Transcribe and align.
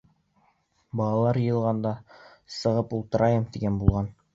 Балалар 1.01 1.39
йыйылғанда 1.43 1.95
сығып 2.59 3.01
ултырайым, 3.01 3.51
тигән 3.57 3.83
булған. 3.85 4.15